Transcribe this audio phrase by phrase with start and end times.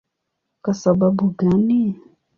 [0.61, 1.95] Kwa sababu gani?